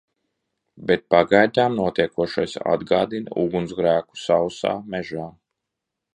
Bet 0.91 1.03
pagaidām 1.15 1.75
notiekošais 1.81 2.57
atgādina 2.73 3.37
ugunsgrēku 3.43 4.21
sausā 4.25 4.75
mežā. 4.97 5.29